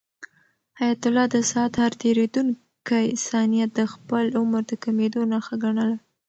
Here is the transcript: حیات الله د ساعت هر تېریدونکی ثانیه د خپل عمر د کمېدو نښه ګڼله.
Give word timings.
حیات 0.79 1.01
الله 1.07 1.25
د 1.33 1.37
ساعت 1.51 1.73
هر 1.83 1.91
تېریدونکی 2.01 3.05
ثانیه 3.27 3.65
د 3.77 3.79
خپل 3.93 4.23
عمر 4.39 4.61
د 4.67 4.71
کمېدو 4.83 5.21
نښه 5.31 5.55
ګڼله. 5.63 5.97